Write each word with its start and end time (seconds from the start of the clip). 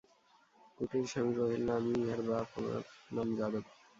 কুটিরস্বামী 0.77 1.31
কহিল, 1.37 1.67
আমি 1.77 1.91
ইহার 2.01 2.21
বাপ, 2.27 2.47
আমার 2.57 2.83
নাম 3.15 3.27
যাদব। 3.37 3.65